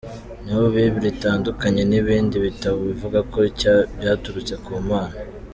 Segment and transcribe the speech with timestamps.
[0.43, 3.37] Niho Bible itandukaniye n’ibindi bitabo bivuga ko
[3.99, 5.15] byaturutse ku mana.